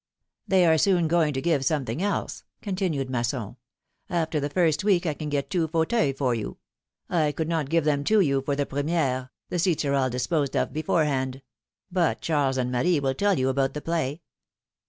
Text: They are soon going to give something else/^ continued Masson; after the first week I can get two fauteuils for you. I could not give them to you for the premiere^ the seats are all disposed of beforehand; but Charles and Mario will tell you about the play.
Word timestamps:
They 0.47 0.65
are 0.65 0.79
soon 0.79 1.07
going 1.07 1.31
to 1.35 1.43
give 1.43 1.63
something 1.63 1.99
else/^ 1.99 2.41
continued 2.63 3.07
Masson; 3.07 3.57
after 4.09 4.39
the 4.39 4.49
first 4.49 4.83
week 4.83 5.05
I 5.05 5.13
can 5.13 5.29
get 5.29 5.51
two 5.51 5.67
fauteuils 5.67 6.17
for 6.17 6.33
you. 6.33 6.57
I 7.07 7.31
could 7.31 7.47
not 7.47 7.69
give 7.69 7.83
them 7.83 8.03
to 8.05 8.19
you 8.19 8.41
for 8.41 8.55
the 8.55 8.65
premiere^ 8.65 9.29
the 9.49 9.59
seats 9.59 9.85
are 9.85 9.93
all 9.93 10.09
disposed 10.09 10.57
of 10.57 10.73
beforehand; 10.73 11.43
but 11.91 12.19
Charles 12.19 12.57
and 12.57 12.71
Mario 12.71 12.99
will 13.01 13.13
tell 13.13 13.37
you 13.37 13.47
about 13.47 13.75
the 13.75 13.81
play. 13.83 14.23